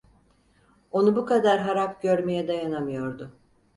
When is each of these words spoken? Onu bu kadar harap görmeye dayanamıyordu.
Onu 0.91 1.15
bu 1.15 1.25
kadar 1.25 1.59
harap 1.59 2.01
görmeye 2.01 2.47
dayanamıyordu. 2.47 3.31